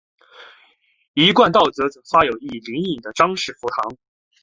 [1.13, 2.29] 一贯道则有发一
[2.61, 3.95] 灵隐的张氏佛堂。